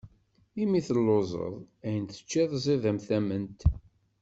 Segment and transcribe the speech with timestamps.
[0.63, 1.55] Imi telluẓeḍ
[1.87, 3.59] ayen teččiḍ ẓid am tamment.